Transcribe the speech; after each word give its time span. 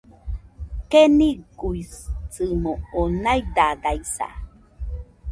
Keniguisɨmo 0.91 2.71
oo 2.99 3.05
naidadaisa 3.23 4.27